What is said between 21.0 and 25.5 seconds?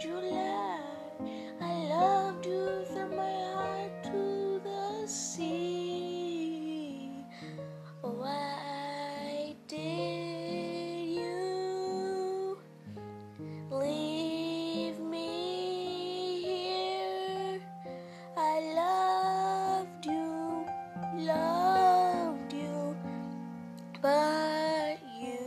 loved you, but you.